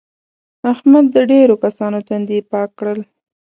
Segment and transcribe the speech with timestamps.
[0.73, 2.99] احمد د ډېرو کسانو تندي پاک کړل.